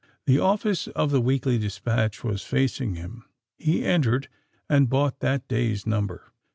The 0.25 0.39
office 0.39 0.87
of 0.87 1.11
the 1.11 1.21
Weekly 1.21 1.59
Dispatch 1.59 2.23
was 2.23 2.41
facing 2.41 2.95
him: 2.95 3.23
he 3.59 3.85
entered, 3.85 4.29
and 4.67 4.89
bought 4.89 5.19
that 5.19 5.47
day's 5.47 5.85
number. 5.85 6.33